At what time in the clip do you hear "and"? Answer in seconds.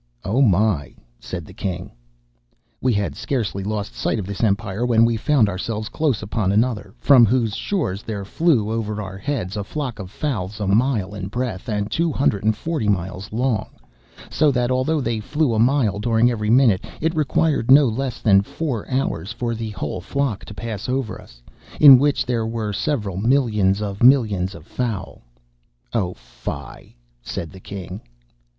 11.69-11.91, 12.43-12.57